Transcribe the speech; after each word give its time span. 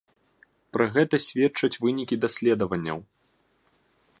Пра 0.77 0.87
гэта 0.95 1.19
сведчаць 1.27 1.79
вынікі 1.83 2.15
даследаванняў. 2.25 2.99